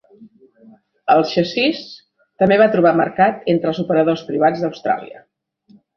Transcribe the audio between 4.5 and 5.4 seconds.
d'Austràlia.